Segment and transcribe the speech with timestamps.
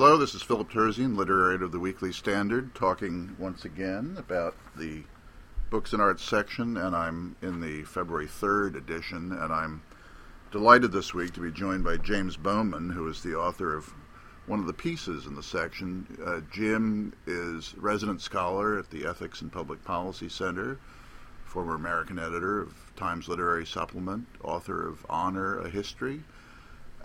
[0.00, 4.54] Hello, this is Philip Terzian, literary editor of the Weekly Standard, talking once again about
[4.76, 5.02] the
[5.70, 9.82] Books and Arts section, and I'm in the February 3rd edition, and I'm
[10.52, 13.92] delighted this week to be joined by James Bowman, who is the author of
[14.46, 16.06] one of the pieces in the section.
[16.24, 20.78] Uh, Jim is resident scholar at the Ethics and Public Policy Center,
[21.44, 26.22] former American editor of Times Literary Supplement, author of Honor, a History,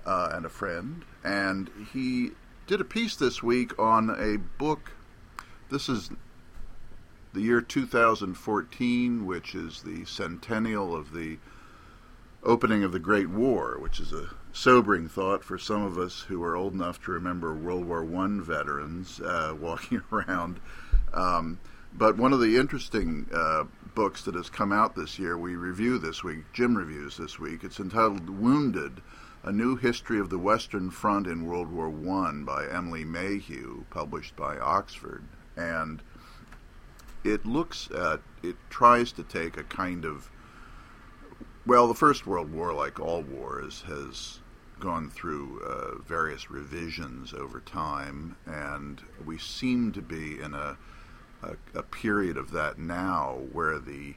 [0.05, 1.03] uh, and a friend.
[1.23, 2.33] And he
[2.73, 4.93] did a piece this week on a book.
[5.69, 6.09] This is
[7.31, 11.37] the year 2014, which is the centennial of the
[12.41, 16.43] opening of the Great War, which is a sobering thought for some of us who
[16.43, 20.59] are old enough to remember World War I veterans uh, walking around.
[21.13, 21.59] Um,
[21.93, 25.99] but one of the interesting uh, books that has come out this year, we review
[25.99, 27.63] this week, Jim reviews this week.
[27.63, 28.99] It's entitled Wounded
[29.43, 34.35] A New History of the Western Front in World War I by Emily Mayhew, published
[34.35, 35.25] by Oxford.
[35.57, 36.01] And
[37.23, 40.29] it looks at, it tries to take a kind of
[41.65, 44.39] well, the First World War, like all wars, has
[44.79, 50.77] gone through uh, various revisions over time, and we seem to be in a,
[51.41, 54.15] a, a period of that now where the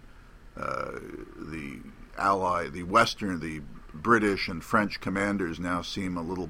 [0.56, 0.98] uh,
[1.36, 1.78] the
[2.18, 3.60] ally, the Western, the
[3.96, 6.48] British and French commanders now seem a little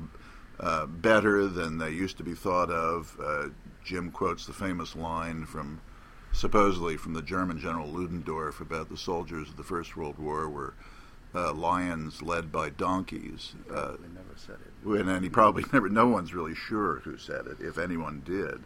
[0.58, 3.16] uh, better than they used to be thought of.
[3.22, 3.48] Uh,
[3.84, 5.80] Jim quotes the famous line from
[6.32, 10.74] supposedly from the German General Ludendorff about the soldiers of the First World War were
[11.34, 13.54] uh, lions led by donkeys.
[13.70, 14.88] Uh, they never said it.
[14.88, 18.62] And, and he probably never, no one's really sure who said it, if anyone did.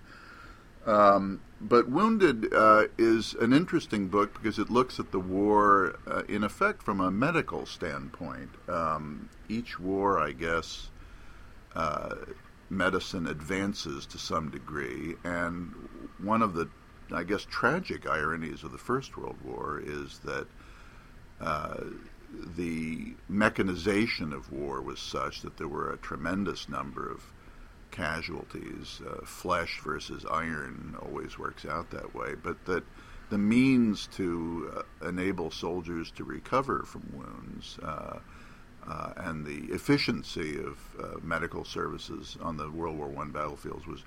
[0.86, 6.22] Um, but Wounded uh, is an interesting book because it looks at the war, uh,
[6.28, 8.50] in effect, from a medical standpoint.
[8.69, 10.89] Um, each war, I guess,
[11.75, 12.14] uh,
[12.70, 15.75] medicine advances to some degree, and
[16.19, 16.69] one of the
[17.12, 20.47] I guess, tragic ironies of the First World War is that
[21.41, 21.84] uh,
[22.56, 27.32] the mechanization of war was such that there were a tremendous number of
[27.91, 29.01] casualties.
[29.06, 32.84] Uh, flesh versus iron always works out that way, but that
[33.31, 38.19] the means to uh, enable soldiers to recover from wounds uh,
[38.87, 44.03] uh and the efficiency of uh, medical services on the World War I battlefields was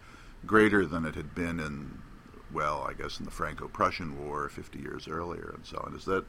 [0.46, 2.02] greater than it had been in
[2.52, 5.96] well, I guess in the Franco-Prussian War 50 years earlier and so on.
[5.96, 6.26] Is that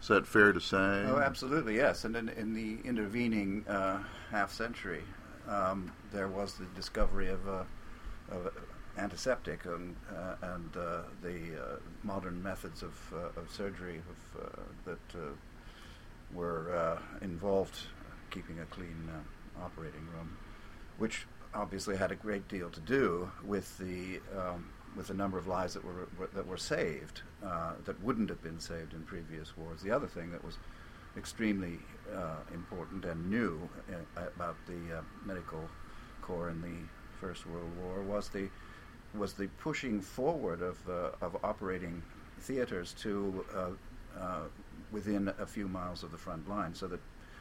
[0.00, 0.76] is that fair to say?
[0.76, 2.04] Oh, absolutely, yes.
[2.04, 5.02] And in, in the intervening uh, half century,
[5.48, 7.62] um, there was the discovery of, uh,
[8.30, 8.52] of
[8.98, 14.50] antiseptic and, uh, and uh, the uh, modern methods of, uh, of surgery of,
[14.84, 14.98] that
[16.34, 17.78] were involved
[18.30, 19.10] keeping a clean
[19.62, 20.36] operating room,
[20.98, 25.46] which obviously had a great deal to do with the um, with the number of
[25.46, 29.82] lives that were, that were saved uh, that wouldn't have been saved in previous wars.
[29.82, 30.56] The other thing that was
[31.16, 31.78] extremely
[32.14, 35.68] uh, important and new uh, about the uh, medical
[36.22, 36.76] corps in the
[37.20, 38.48] First World War was the
[39.14, 42.02] was the pushing forward of uh, of operating
[42.40, 43.44] theaters to
[44.92, 47.00] within a few miles of the front line, so that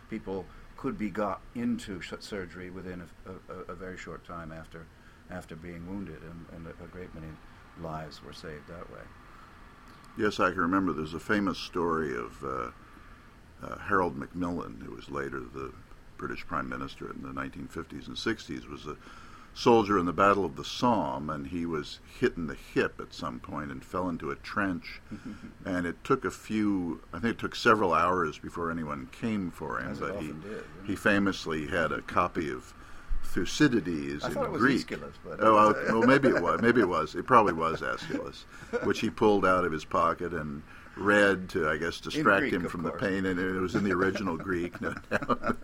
[0.10, 0.46] people
[0.78, 4.86] could be got into sh- surgery within a, a, a very short time after
[5.32, 7.32] after being wounded, and, and a, a, great many
[7.82, 9.02] lives were saved that way.
[10.18, 10.94] Yes, I can remember.
[10.94, 12.72] There's a famous story of uh,
[13.66, 15.72] uh, Harold Macmillan, who was later the
[16.18, 18.96] British Prime Minister in the 1950s and 60s, was a
[19.54, 23.14] soldier in the Battle of the Somme, and he was hit in the hip at
[23.14, 25.02] some point and fell into a trench.
[25.66, 29.80] and it took a few, I think it took several hours before anyone came for
[29.80, 29.92] him.
[29.92, 30.58] As but he, did, yeah.
[30.86, 32.74] he famously had a copy of
[33.26, 34.92] Thucydides I in Greek.
[34.92, 36.62] Aeschylus, but oh, well, well, maybe it was.
[36.62, 37.16] Maybe it was.
[37.16, 38.46] It probably was Aeschylus,
[38.84, 40.64] which he pulled out of his pocket and
[40.96, 43.26] read to, I guess, distract Greek, him from the pain.
[43.26, 45.58] And it was in the original Greek, no doubt.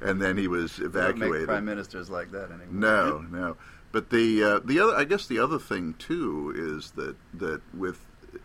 [0.00, 1.30] and, then he was Don't evacuated.
[1.40, 2.68] make prime ministers like that anymore.
[2.70, 3.56] No, no.
[3.90, 8.00] But the uh, the other, I guess, the other thing too is that that with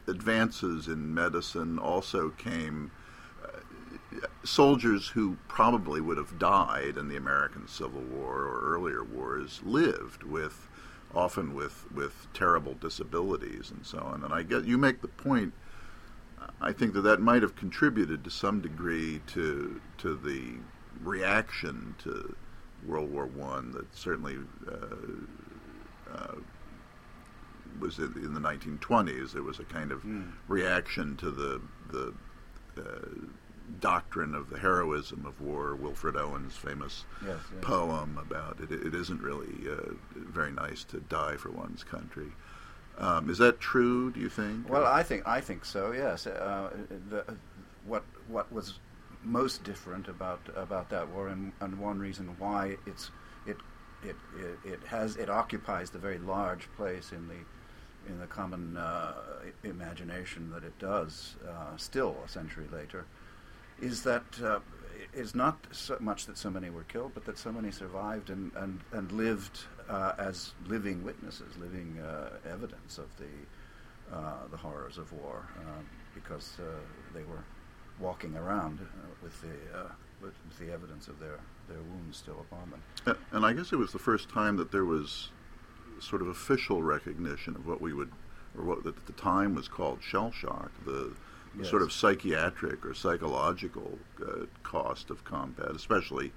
[0.07, 3.06] advances in medicine also came uh,
[4.43, 10.23] soldiers who probably would have died in the American Civil War or earlier wars lived
[10.23, 10.67] with
[11.15, 14.23] often with with terrible disabilities and so on.
[14.23, 15.53] And I get you make the point.
[16.61, 20.55] I think that that might have contributed to some degree to to the
[21.03, 22.35] reaction to
[22.85, 24.37] World War One that certainly
[24.67, 26.35] uh, uh,
[27.79, 29.33] was in, in, the 1920s.
[29.33, 30.31] There was a kind of Mm.
[30.47, 32.13] reaction to the the
[32.77, 33.27] uh,
[33.79, 35.75] doctrine of the heroism of war.
[35.75, 37.61] Wilfred Owen's famous Yes, yes.
[37.61, 38.71] poem about it.
[38.71, 42.31] It isn't really uh, very nice to die for one's country.
[42.97, 44.11] Um, is that true?
[44.11, 44.69] Do you think?
[44.69, 45.91] Well, I think I think so.
[45.91, 46.25] Yes.
[46.27, 46.69] Uh,
[47.09, 47.23] the,
[47.85, 48.79] what what was
[49.23, 53.11] most different about about that war, and, and one reason why it's
[53.45, 53.57] it,
[54.03, 58.77] it it it has it occupies the very large place in the in the common
[58.77, 59.13] uh,
[59.63, 63.05] imagination that it does uh, still a century later,
[63.81, 64.59] is that uh,
[65.13, 68.51] is not so much that so many were killed, but that so many survived and
[68.55, 69.59] and and lived
[69.89, 75.81] uh, as living witnesses, living uh, evidence of the uh, the horrors of war, uh,
[76.15, 76.63] because uh,
[77.13, 77.43] they were
[77.99, 78.79] walking around
[79.23, 79.89] with the
[80.21, 82.81] with the evidence of their their wounds still upon them.
[83.05, 85.29] A- And I guess it was the first time that there was
[85.99, 88.11] sort of official recognition of what we would,
[88.57, 91.11] or what at the time was called shell shock, the
[91.57, 91.69] Yes.
[91.69, 96.31] sort of psychiatric or psychological uh, cost of combat, especially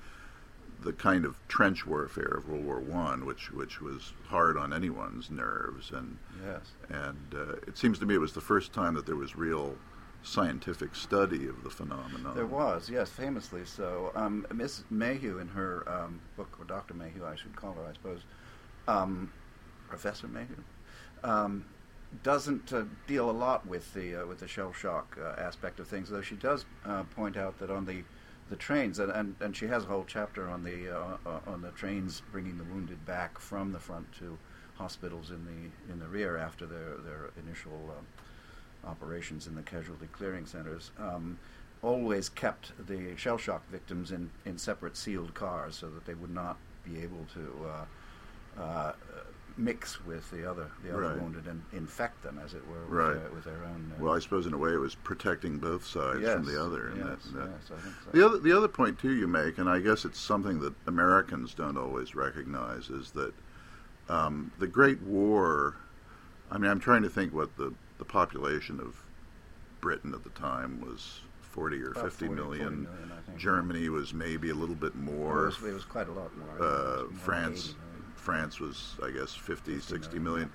[0.82, 5.30] the kind of trench warfare of World War One, which which was hard on anyone's
[5.30, 6.72] nerves, and Yes.
[6.88, 9.76] and uh, it seems to me it was the first time that there was real
[10.22, 12.34] scientific study of the phenomenon.
[12.34, 14.12] There was, yes, famously so.
[14.14, 16.92] Um, Miss Mayhew, in her um, book, or Dr.
[16.92, 18.20] Mayhew, I should call her, I suppose,
[18.86, 19.32] um,
[19.88, 20.62] Professor Mayhew,
[21.24, 21.64] um,
[22.22, 25.86] doesn't uh, deal a lot with the uh, with the shell shock uh, aspect of
[25.86, 28.02] things, though she does uh, point out that on the
[28.48, 31.62] the trains, and, and, and she has a whole chapter on the uh, uh, on
[31.62, 34.36] the trains bringing the wounded back from the front to
[34.74, 37.94] hospitals in the in the rear after their their initial.
[37.96, 38.06] Um,
[38.84, 41.38] operations in the casualty clearing centers um,
[41.82, 46.34] always kept the shell shock victims in, in separate sealed cars so that they would
[46.34, 48.92] not be able to uh, uh,
[49.60, 51.20] mix with the other the other Right.
[51.20, 53.14] wounded and infect them as it were with, Right.
[53.14, 53.92] their, with their own.
[53.96, 56.60] Uh, Well, I suppose in a way it was protecting both sides yes, from the
[56.62, 56.88] other.
[56.88, 58.10] in Yes, that- yes, I think so.
[58.12, 61.54] The other, the other point too you make, and I guess it's something that Americans
[61.54, 63.34] don't always recognize, is that
[64.08, 65.76] um, the Great War.
[66.50, 69.04] I mean, I'm trying to think what the the population of
[69.80, 71.20] Britain at the time was.
[71.42, 72.86] 40 or About 50 40 million.
[72.86, 75.46] 40 million, Germany was maybe a little bit It more.
[75.46, 76.56] was, it was quite a lot more.
[76.56, 77.89] It uh, France, 80 million.
[78.20, 80.50] France was, I guess, 50, 50 60 million, million.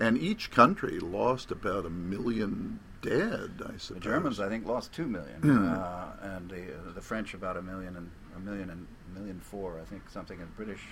[0.00, 3.88] And each country lost about a million dead, I suppose.
[3.88, 5.76] The Germans, I think, lost two million, Yeah.
[5.76, 9.40] uh, and the uh, the French about a million and a million and a million
[9.40, 10.40] four, I think, something.
[10.40, 10.82] And British,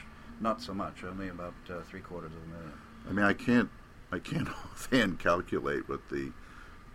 [0.40, 2.72] not so much, only about uh, three quarters of a million.
[3.08, 3.70] I mean, I can't,
[4.10, 6.32] I can't offhand calculate what the,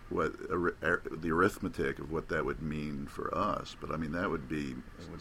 [0.09, 3.75] what ar- ar- the arithmetic of what that would mean for us.
[3.79, 4.75] But I mean, that would be,
[5.09, 5.19] would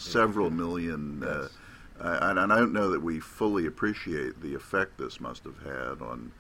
[0.50, 1.22] be- million.
[1.22, 1.50] Uh, Yes.
[2.00, 6.02] I, and I don't know that we fully appreciate the effect this must have had
[6.02, 6.32] on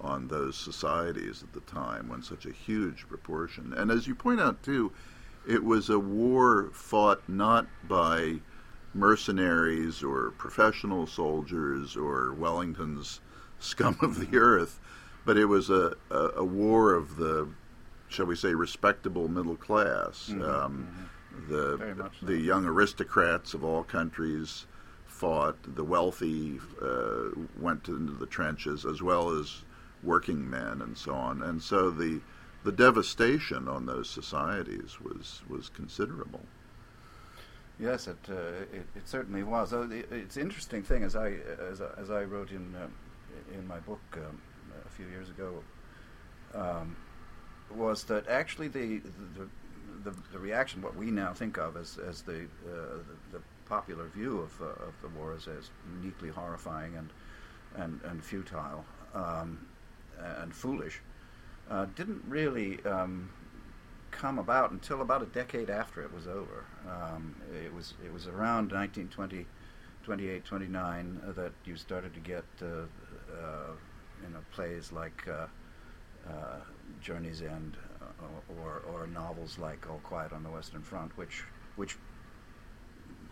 [0.00, 3.72] on those societies at the time when such a huge proportion.
[3.76, 4.92] And as you point out too,
[5.46, 8.36] it was a war fought not by
[8.94, 13.20] mercenaries or professional soldiers or Wellington's
[13.58, 14.78] scum of the earth,
[15.24, 17.48] but it was a, a, a war of the,
[18.08, 20.30] shall we say, respectable middle class.
[20.32, 20.88] Mhm, Um,
[21.48, 22.26] the Very much so.
[22.26, 24.66] the young aristocrats of all countries
[25.18, 25.56] fought.
[25.74, 27.30] The wealthy uh,
[27.60, 29.64] went into the trenches, as well as
[30.02, 31.42] working men and so on.
[31.42, 32.20] And so the
[32.64, 36.44] the devastation on those societies was was considerable.
[37.80, 39.72] Yes, it, uh, it it certainly was.
[39.72, 41.34] Oh, the, it's interesting thing, as I
[41.70, 42.92] as, as I wrote in um,
[43.54, 44.40] in my book um,
[44.84, 45.62] a few years ago,
[46.54, 46.96] um,
[47.74, 49.00] was that actually the
[49.36, 49.46] the,
[50.04, 52.98] the the reaction, what we now think of as as the uh,
[53.32, 55.70] the, the popular view of uh, of the war as, as
[56.00, 57.10] uniquely horrifying and
[57.76, 58.84] and and futile
[59.14, 59.66] um,
[60.40, 61.00] and foolish,
[61.70, 62.84] uh, didn't really.
[62.84, 63.30] Um,
[64.10, 66.64] come about until about a decade after it was over.
[66.88, 69.46] Um, it was it was around 1920,
[70.02, 73.72] 28, 29 uh, that you started to get uh, uh,
[74.22, 75.28] you know plays like
[77.00, 77.76] Journey's End
[78.60, 81.44] or or novels like All Quiet on the Western Front, which
[81.76, 81.96] which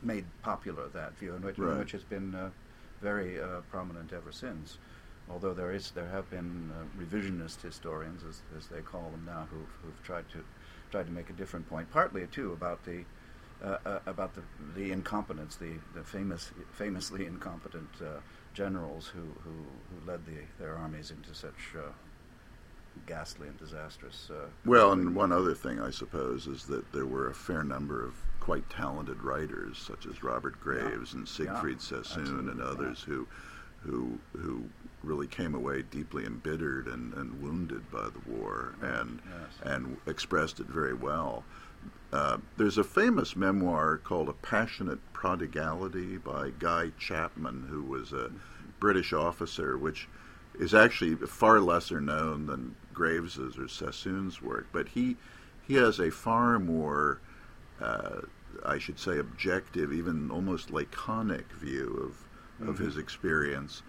[0.02, 1.78] made popular that view, and which, Right.
[1.78, 2.50] which has been uh,
[3.00, 4.78] very uh, prominent ever since.
[5.28, 9.48] Although there is, there have been uh, revisionist historians, as, as they call them now,
[9.50, 10.44] who've, who've tried to
[10.90, 11.90] tried to make a different point.
[11.90, 13.04] Partly too about the
[13.64, 14.42] uh, uh, about the
[14.76, 18.20] the incompetence, the, the famous famously incompetent uh,
[18.54, 21.90] generals who, who who led the, their armies into such uh,
[23.06, 24.30] ghastly and disastrous.
[24.30, 28.04] Uh, Well, and one other thing I suppose is that there were a fair number
[28.04, 28.14] of
[28.46, 33.26] quite talented writers, such as Robert Graves and Siegfried Sassoon and absolutely, others, who
[33.80, 34.64] who who
[35.02, 39.72] really came away deeply embittered and, and wounded by the war and Yes.
[39.74, 41.42] and expressed it very well.
[42.12, 48.30] uh, there's a famous memoir called A Passionate Prodigality by Guy Chapman, who was a
[48.78, 50.08] British officer, which
[50.58, 54.68] is actually far lesser known than Graves's or Sassoon's work.
[54.72, 55.16] But he
[55.66, 57.20] he has a far more,
[57.80, 58.21] uh,
[58.64, 62.85] I should say, objective, even almost laconic view of of mm-hmm.
[62.85, 63.83] his experience.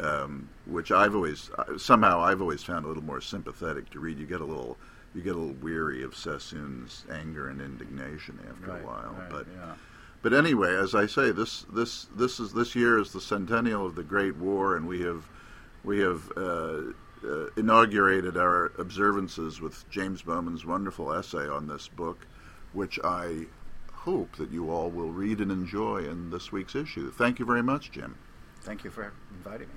[0.00, 4.18] Um, which I've always somehow I've always found a little more sympathetic to read.
[4.18, 4.78] You get a little
[5.14, 9.14] you get a little weary of Sassoon's anger and indignation after right, a while.
[9.18, 9.74] Right, but yeah.
[10.22, 13.94] but anyway, as I say, this this this is this year is the centennial of
[13.94, 15.28] the Great War, and we have
[15.84, 16.80] we have uh,
[17.24, 22.26] uh, inaugurated our observances with James Bowman's wonderful essay on this book,
[22.72, 23.46] which I
[23.92, 27.10] hope that you all will read and enjoy in this week's issue.
[27.12, 28.16] Thank you very much, Jim.
[28.62, 29.74] Thank you for inviting me.